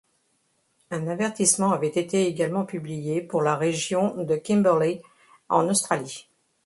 Un 0.89 1.05
avertissement 1.07 1.73
avait 1.73 1.87
été 1.87 2.25
également 2.25 2.65
publié 2.65 3.21
pour 3.21 3.43
la 3.43 3.55
région 3.55 4.15
de 4.23 4.35
Kimberley 4.35 5.03
en 5.47 5.69
Australie. 5.69 6.27